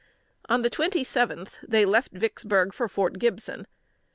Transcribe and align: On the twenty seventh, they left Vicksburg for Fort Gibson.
On 0.49 0.63
the 0.63 0.69
twenty 0.71 1.03
seventh, 1.03 1.59
they 1.61 1.85
left 1.85 2.11
Vicksburg 2.11 2.73
for 2.73 2.87
Fort 2.87 3.19
Gibson. 3.19 3.67